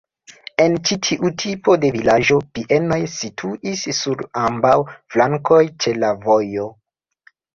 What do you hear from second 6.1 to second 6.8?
vojo.